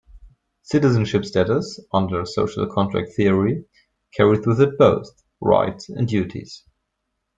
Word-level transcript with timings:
Citizenship 0.63 1.23
status, 1.23 1.79
under 1.93 2.25
social 2.25 2.65
contract 2.65 3.11
theory, 3.15 3.65
carries 4.15 4.47
with 4.47 4.59
it 4.59 4.75
both 4.79 5.05
rights 5.39 5.89
and 5.89 6.07
duties. 6.07 6.63